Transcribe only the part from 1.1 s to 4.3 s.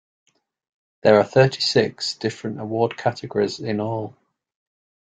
are thirty-six different award categories in all.